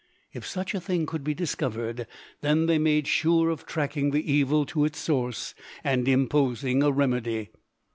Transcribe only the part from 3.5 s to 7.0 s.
of tracking the evil to its source and imposing a